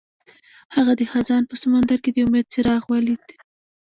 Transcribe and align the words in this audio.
هغه 0.75 0.93
د 0.99 1.01
خزان 1.11 1.43
په 1.49 1.55
سمندر 1.63 1.97
کې 2.03 2.11
د 2.13 2.17
امید 2.25 2.45
څراغ 2.53 2.83
ولید. 2.93 3.25